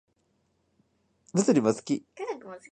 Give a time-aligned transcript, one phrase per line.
[1.35, 2.03] 物理も好き